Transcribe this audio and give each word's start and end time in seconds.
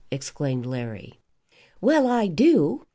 exclaimed 0.09 0.65
Larry. 0.65 1.13
"Well, 1.79 2.07
I 2.07 2.25
do. 2.25 2.87